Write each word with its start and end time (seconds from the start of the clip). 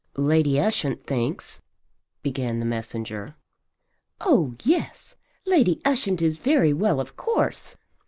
"Lady 0.17 0.59
Ushant 0.59 1.05
thinks" 1.05 1.61
began 2.23 2.57
the 2.57 2.65
messenger. 2.65 3.35
"Oh 4.19 4.55
yes, 4.63 5.15
Lady 5.45 5.79
Ushant 5.85 6.23
is 6.23 6.39
very 6.39 6.73
well 6.73 6.99
of 6.99 7.15
course. 7.15 7.75